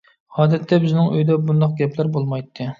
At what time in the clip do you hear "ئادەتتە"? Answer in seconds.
0.37-0.79